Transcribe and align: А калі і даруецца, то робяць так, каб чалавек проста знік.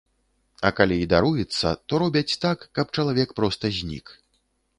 А 0.69 0.69
калі 0.77 0.95
і 1.01 1.03
даруецца, 1.11 1.73
то 1.87 1.93
робяць 2.05 2.37
так, 2.47 2.65
каб 2.79 2.87
чалавек 2.97 3.29
проста 3.43 3.73
знік. 3.79 4.17